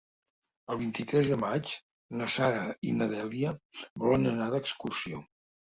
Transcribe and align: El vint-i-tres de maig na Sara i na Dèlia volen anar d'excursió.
El 0.75 0.79
vint-i-tres 0.79 1.29
de 1.33 1.37
maig 1.41 1.73
na 2.23 2.31
Sara 2.37 2.65
i 2.89 2.95
na 3.03 3.11
Dèlia 3.13 3.55
volen 4.07 4.29
anar 4.35 4.51
d'excursió. 4.59 5.25